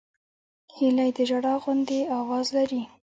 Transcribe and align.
هیلۍ 0.75 1.09
د 1.17 1.19
ژړا 1.29 1.53
غوندې 1.63 1.99
آواز 2.19 2.45
لري 2.57 2.81